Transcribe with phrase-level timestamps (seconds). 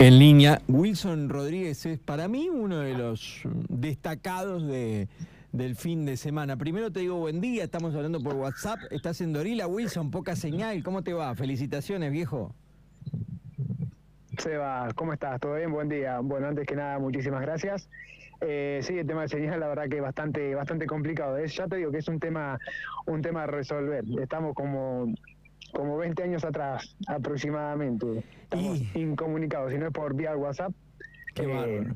[0.00, 5.08] En línea, Wilson Rodríguez es para mí uno de los destacados de,
[5.50, 6.56] del fin de semana.
[6.56, 10.84] Primero te digo buen día, estamos hablando por WhatsApp, estás en Dorila, Wilson, poca señal,
[10.84, 11.34] ¿cómo te va?
[11.34, 12.54] Felicitaciones, viejo.
[14.38, 15.40] Seba, ¿cómo estás?
[15.40, 15.72] ¿Todo bien?
[15.72, 16.20] Buen día.
[16.20, 17.90] Bueno, antes que nada, muchísimas gracias.
[18.40, 21.36] Eh, sí, el tema de señal, la verdad que es bastante, bastante complicado.
[21.38, 22.56] Es, ya te digo que es un tema,
[23.06, 24.04] un tema a resolver.
[24.20, 25.12] Estamos como
[25.72, 28.24] como 20 años atrás aproximadamente.
[28.42, 30.72] Estamos incomunicados, si no es por vía WhatsApp.
[31.34, 31.86] Qué eh,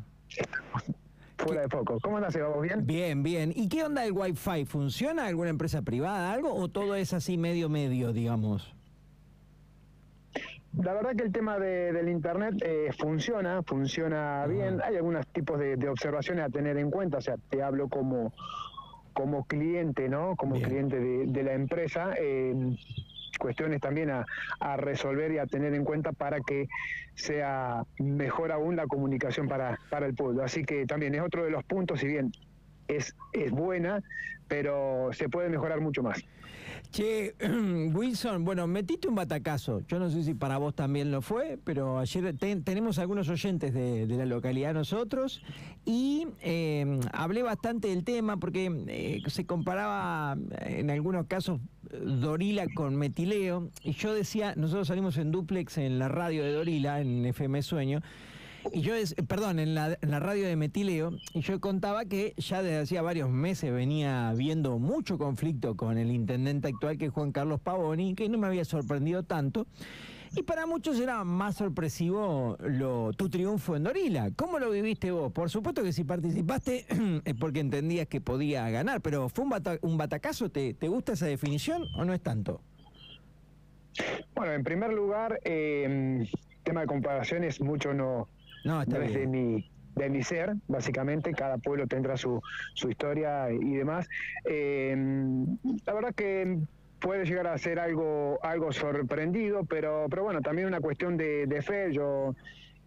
[1.39, 1.99] Fuera de foco.
[2.01, 2.87] ¿Cómo andas, ¿Vamos bien?
[2.87, 3.53] Bien, bien.
[3.55, 4.65] ¿Y qué onda el Wi-Fi?
[4.65, 6.55] ¿Funciona alguna empresa privada, algo?
[6.55, 8.75] ¿O todo es así medio medio, digamos?
[10.79, 14.81] La verdad que el tema del Internet eh, funciona, funciona bien.
[14.83, 17.19] Hay algunos tipos de, observaciones a tener en cuenta.
[17.19, 18.33] O sea, te hablo como,
[19.13, 20.35] como cliente, ¿no?
[20.37, 22.15] Como cliente de, la empresa.
[22.19, 22.55] Eh,
[23.39, 24.25] cuestiones también a,
[24.77, 26.69] resolver y a tener en cuenta para que
[27.15, 30.43] sea mejor aún la comunicación para, para el pueblo.
[30.43, 32.33] Así que también es otro de los puntos, si bien
[32.89, 34.03] es, es buena,
[34.49, 36.25] pero se puede mejorar mucho más.
[36.91, 37.35] Che,
[37.95, 39.81] Wilson, bueno, metiste un batacazo.
[39.89, 44.07] Yo no sé si para vos también lo fue, pero ayer tenemos algunos oyentes de,
[44.07, 45.41] la localidad nosotros
[45.87, 51.61] y eh, hablé bastante del tema porque eh, se comparaba en algunos casos
[51.93, 57.01] Dorila con Metileo y yo decía, nosotros salimos en duplex en la radio de Dorila,
[57.01, 58.03] en FM Sueño,
[58.73, 58.95] y yo,
[59.27, 63.73] perdón, en la, radio de Metileo, y yo contaba que ya desde hacía varios meses
[63.73, 68.39] venía viendo mucho conflicto con el intendente actual, que es Juan Carlos Pavoni, que no
[68.39, 69.67] me había sorprendido tanto.
[70.35, 74.31] Y para muchos era más sorpresivo lo, tu triunfo en Dorila.
[74.35, 75.31] ¿Cómo lo viviste vos?
[75.31, 76.87] Por supuesto que si participaste
[77.25, 80.51] es porque entendías que podía ganar, pero ¿fue un, un batacazo?
[80.51, 82.63] ¿Te, ¿Te gusta esa definición o no es tanto?
[84.35, 86.27] Bueno, en primer lugar, eh,
[86.65, 88.29] tema de comparaciones, mucho no,
[88.65, 92.41] no, está de mi, de mi ser, básicamente, cada pueblo tendrá su,
[92.75, 94.09] su historia y demás.
[94.45, 94.97] Eh,
[95.85, 96.59] la verdad que
[97.03, 101.93] puede llegar a ser algo, algo sorprendido, pero, pero bueno, también una cuestión de, fe.
[101.93, 102.35] Yo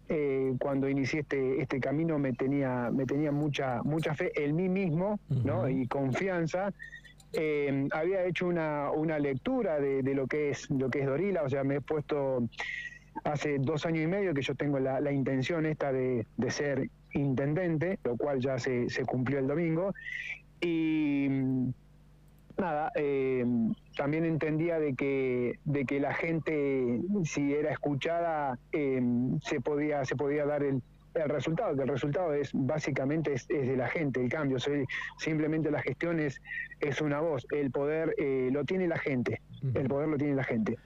[0.08, 4.68] eh, cuando inicié este, este camino me tenía, me tenía mucha, mucha fe en mí
[4.68, 5.68] mismo ¿no?
[5.68, 6.72] y confianza.
[7.32, 11.42] Eh, había hecho una, una lectura de, de, lo que es lo que es Dorila,
[11.42, 12.48] o sea, me he puesto
[13.26, 18.16] hace dos años y medio que yo tengo la, intención esta de, ser intendente, lo
[18.16, 19.92] cual ya se, cumplió el domingo.
[20.60, 21.28] Y
[22.56, 23.44] nada, eh,
[23.96, 29.02] también entendía de que, de que la gente, si era escuchada, eh,
[29.42, 30.82] se, podía, se podía dar el,
[31.14, 34.84] resultado, que el resultado es básicamente es, de la gente, el cambio, soy,
[35.18, 36.40] simplemente la gestión es,
[37.00, 39.40] una voz, el poder eh, lo tiene la gente,
[39.74, 40.76] el poder lo tiene la gente.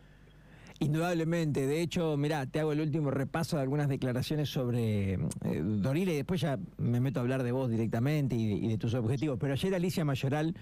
[0.82, 6.12] Indudablemente, de hecho, mira, te hago el último repaso de algunas declaraciones sobre eh, Dorila
[6.12, 9.38] y después ya me meto a hablar de vos directamente y de, tus objetivos.
[9.38, 10.56] Pero ayer Alicia Mayoral,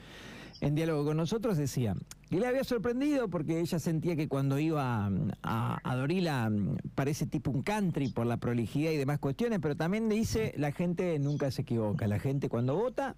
[0.61, 1.95] en diálogo con nosotros, decía
[2.29, 5.09] que le había sorprendido porque ella sentía que cuando iba
[5.45, 6.51] a, a, Dorila
[6.97, 11.17] parece tipo un country por la prolijidad y demás cuestiones, pero también dice la gente
[11.21, 13.15] nunca se equivoca, la gente cuando vota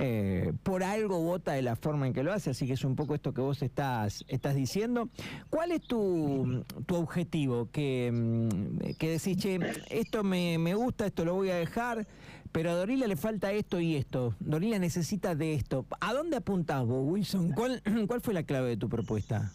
[0.00, 2.94] eh, por algo vota de la forma en que lo hace, así que es un
[2.94, 5.08] poco esto que vos estás, estás diciendo.
[5.50, 7.68] ¿Cuál es tu, tu objetivo?
[7.72, 9.58] Que, mm, que decís, che,
[9.90, 12.06] esto me, me gusta, esto lo voy a dejar,
[12.52, 14.36] pero a Dorila le falta esto y esto.
[14.38, 15.84] Dorila necesita de esto.
[16.00, 17.50] ¿A dónde apuntás vos, Wilson?
[17.50, 19.50] ¿Cuál, cuál fue la clave de tu propuesta?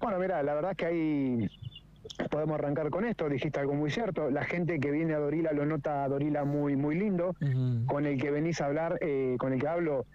[0.00, 1.50] Bueno, mira, la verdad que hay
[2.30, 5.66] podemos arrancar con esto, dijiste algo muy cierto, la gente que viene a Dorila lo
[5.66, 7.34] nota a Dorila muy, muy lindo,
[7.86, 10.06] con el que venís a hablar, eh, con el que hablo,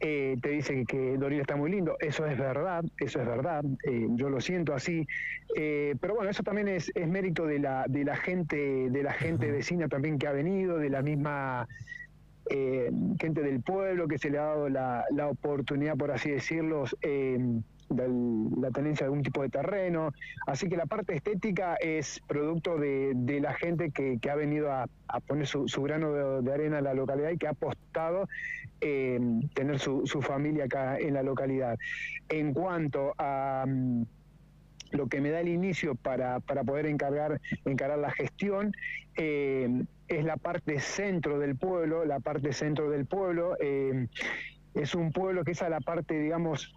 [0.00, 4.06] eh, te dice que, Dorila está muy lindo, eso es verdad, eso es verdad, eh,
[4.10, 5.06] yo lo siento así,
[6.00, 9.50] pero bueno, eso también es, es, mérito de la, de la gente, de la gente
[9.50, 11.66] vecina también que ha venido, de la misma
[13.20, 16.84] gente del pueblo que se le ha dado la, la oportunidad, por así decirlo,
[17.90, 20.12] la tenencia de algún tipo de terreno.
[20.46, 24.86] Así que la parte estética es producto de, la gente que, ha venido a,
[25.26, 28.28] poner su, grano de, arena en la localidad y que ha apostado
[28.80, 31.78] en tener su, familia acá en la localidad.
[32.28, 34.02] En cuanto a mm,
[34.92, 38.72] lo que me da el inicio para, poder encargar, encarar la gestión,
[39.16, 43.56] eh, es la parte centro del pueblo, la parte centro del pueblo.
[43.60, 44.08] Eh,
[44.74, 46.72] es un pueblo que es a la parte, digamos,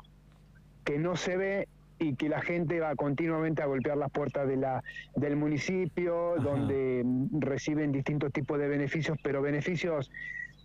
[0.83, 1.67] que no se ve
[1.99, 4.83] y que la gente va continuamente a golpear las puertas de la,
[5.15, 7.05] del municipio, donde
[7.39, 10.09] reciben distintos tipos de beneficios, pero beneficios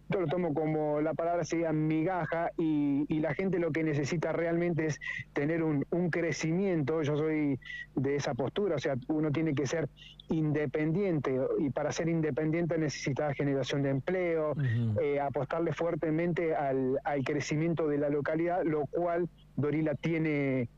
[0.08, 4.86] yo lo tomo como la palabra sería migaja y, la gente lo que necesita realmente
[4.86, 5.00] es
[5.32, 7.02] tener un, crecimiento.
[7.02, 7.58] Yo soy
[7.96, 9.88] de esa postura, o sea, uno tiene que ser
[10.28, 14.54] independiente y para ser independiente necesita generación de empleo,
[15.02, 20.68] eh, apostarle fuertemente al, al crecimiento de la localidad, lo cual Dorila tiene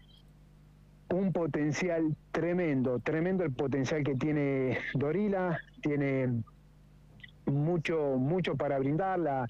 [1.10, 6.42] un potencial tremendo, tremendo el potencial que tiene Dorila, tiene
[7.46, 9.46] mucho, mucho para brindarla.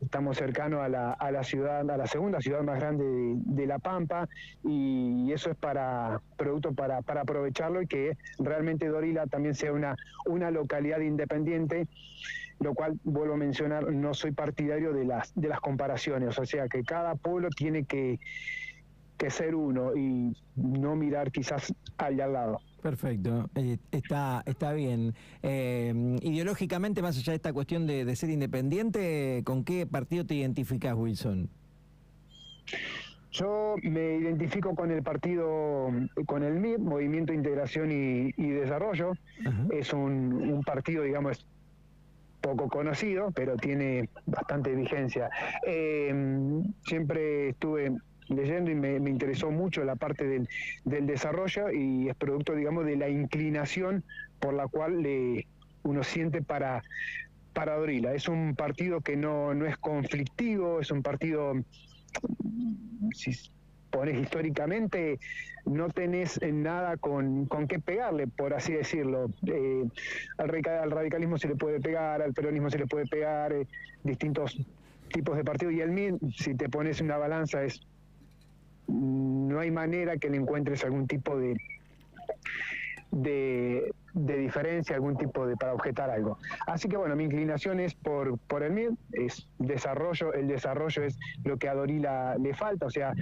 [0.00, 3.04] Estamos cercanos a la, a la ciudad, a la segunda ciudad más grande
[3.36, 4.28] de, La Pampa,
[4.64, 9.94] y eso es para producto para, para aprovecharlo y que realmente Dorila también sea una,
[10.26, 11.86] una localidad independiente
[12.60, 16.68] lo cual vuelvo a mencionar, no soy partidario de las, de las comparaciones, o sea
[16.68, 18.20] que cada pueblo tiene que,
[19.16, 22.60] que ser uno y no mirar quizás allá al lado.
[22.82, 25.14] Perfecto, eh, está, está bien.
[25.42, 25.92] Eh,
[26.22, 31.50] ideológicamente, más allá de esta cuestión de, ser independiente, ¿con qué partido te identificas, Wilson?
[33.32, 35.90] Yo me identifico con el partido,
[36.26, 39.12] con el MIP, Movimiento Integración y, Desarrollo.
[39.70, 41.46] Es un, un, partido, digamos,
[42.40, 45.30] poco conocido, pero tiene bastante vigencia.
[45.66, 47.92] Eh, siempre estuve
[48.30, 50.48] leyendo y me, interesó mucho la parte del,
[50.84, 54.04] desarrollo y es producto, digamos, de la inclinación
[54.38, 55.46] por la cual le,
[55.82, 56.82] uno siente para,
[57.52, 58.14] para Dorila.
[58.14, 61.54] Es un partido que no, no es conflictivo, es un partido,
[63.12, 63.32] si
[63.90, 65.18] pones históricamente,
[65.66, 69.30] no tenés nada con, con qué pegarle, por así decirlo.
[69.46, 69.84] Eh,
[70.38, 73.66] al, radicalismo se le puede pegar, al peronismo se le puede pegar, eh,
[74.04, 74.56] distintos
[75.12, 75.74] tipos de partidos.
[75.74, 77.80] Y el MIR, si te pones una balanza, es
[78.90, 81.56] no hay manera que le encuentres algún tipo de,
[83.12, 86.38] de, diferencia, algún tipo de para objetar algo.
[86.66, 91.18] Así que bueno, mi inclinación es por, por el MIR, es desarrollo, el desarrollo es
[91.44, 93.14] lo que a Dorila le falta, o sea,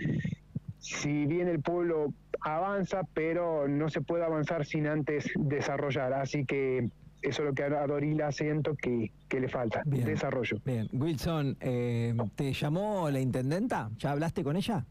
[0.78, 6.88] si bien el pueblo avanza, pero no se puede avanzar sin antes desarrollar, así que
[7.20, 10.58] eso es lo que a Dorila siento que, le falta, desarrollo.
[10.64, 13.90] Bien, Wilson, eh, ¿te llamó la intendenta?
[13.98, 14.86] ¿Ya hablaste con ella?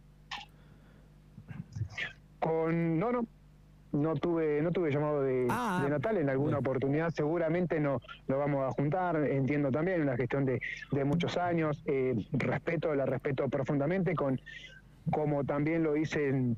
[2.47, 3.25] Con no, no,
[3.91, 5.85] no tuve no tuve llamado de, ah.
[5.89, 10.61] Natal en alguna oportunidad seguramente no lo vamos a juntar entiendo también una gestión de,
[10.91, 14.39] de muchos años eh, respeto la respeto profundamente con
[15.11, 16.57] como también lo hice en,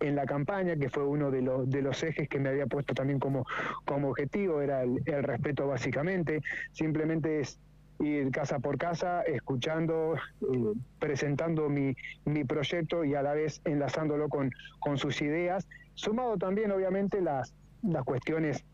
[0.00, 2.94] en la campaña, que fue uno de los, de los ejes que me había puesto
[2.94, 3.46] también como,
[3.84, 6.42] como objetivo, era el, el respeto básicamente,
[6.72, 7.58] simplemente es
[8.00, 11.94] ir casa por casa, escuchando, eh, presentando mi,
[12.24, 14.50] mi, proyecto y a la vez enlazándolo con,
[14.80, 18.64] con sus ideas, sumado también obviamente las, las cuestiones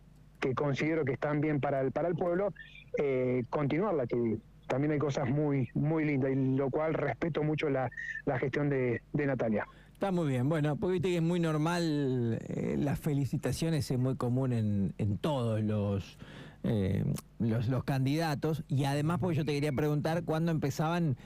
[0.41, 2.53] que considero que están bien para el, para el pueblo,
[2.99, 7.91] eh, continuarla, que también hay cosas muy, muy lindas, y lo cual respeto mucho la,
[8.25, 9.67] la gestión de, de Natalia.
[9.93, 10.49] Está muy bien.
[10.49, 15.19] Bueno, porque viste que es muy normal, eh, las felicitaciones es muy común en, en
[15.19, 16.19] todos los
[16.65, 17.05] eh,
[17.39, 18.65] los, los candidatos.
[18.69, 21.17] Y además, porque yo te quería preguntar cuándo empezaban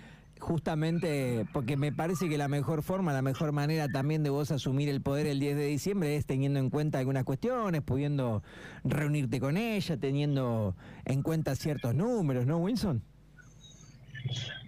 [0.45, 4.89] justamente porque me parece que la mejor forma, la mejor manera también de vos asumir
[4.89, 8.43] el poder el 10 de diciembre es teniendo en cuenta algunas cuestiones, pudiendo
[8.85, 13.03] reunirte con ella, teniendo en cuenta ciertos números, ¿no, Wilson?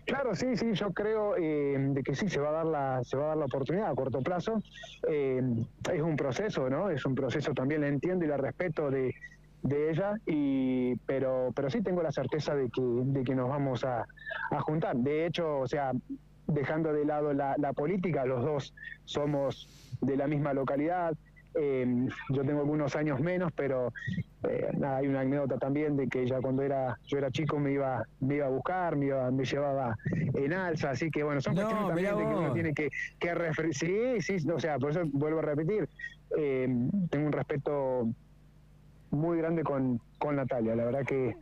[0.07, 3.17] Claro, sí, sí, yo creo eh, de que sí se va a dar la se
[3.17, 4.63] va a dar la oportunidad a corto plazo.
[5.09, 5.43] Eh,
[5.93, 6.91] es un proceso, ¿no?
[6.91, 9.13] Es un proceso también, la entiendo y la respeto de,
[9.63, 13.85] de ella, y, pero, pero sí tengo la certeza de que, de que nos vamos
[13.85, 14.07] a,
[14.61, 14.97] juntar.
[14.97, 15.93] De hecho, o sea,
[16.47, 19.69] dejando de lado la, política, los dos somos
[20.01, 21.15] de la misma localidad.
[21.59, 23.93] Em, yo tengo algunos años menos, pero
[24.49, 28.05] eh, hay una anécdota también de que ella cuando era yo era chico me iba
[28.21, 29.97] me iba a buscar, me, iba, me llevaba
[30.35, 34.21] en alza, así que bueno, son cuestiones también de que uno tiene que, que Sí,
[34.21, 35.89] sí, o sea, por eso vuelvo a repetir,
[36.37, 38.07] em, tengo un respeto
[39.11, 40.75] muy grande con, con Natalia.
[40.77, 41.35] La verdad que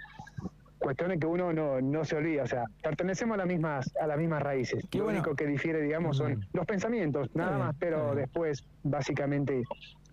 [0.78, 4.18] cuestiones que uno no, no se olvida, o sea, pertenecemos a las mismas, a las
[4.18, 4.85] mismas raíces.
[4.92, 9.62] Lo único que difiere, digamos, son los pensamientos, nada más, pero después básicamente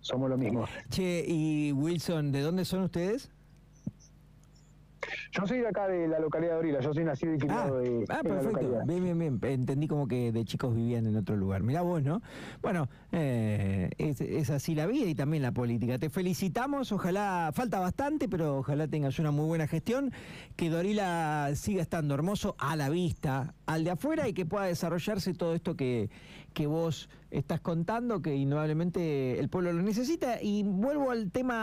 [0.00, 0.64] somos lo mismo.
[0.88, 3.30] Che, y Wilson, ¿de dónde son ustedes?
[5.32, 7.80] Yo soy de acá de la localidad de Orila, yo soy nacido y criado ah,
[7.80, 8.82] de, ah, perfecto.
[8.86, 9.40] bien, bien, bien.
[9.42, 11.62] Entendí como que de chicos vivían en otro lugar.
[11.62, 12.22] Mirá vos, ¿no?
[12.60, 15.98] Bueno, eh, es, así la vida y también la política.
[15.98, 20.12] Te felicitamos, ojalá, falta bastante, pero ojalá tengas una muy buena gestión,
[20.56, 25.34] que Dorila siga estando hermoso a la vista, al de afuera y que pueda desarrollarse
[25.34, 26.10] todo esto que,
[26.52, 30.40] que vos estás contando, que indudablemente el pueblo lo necesita.
[30.42, 31.62] Y vuelvo al tema de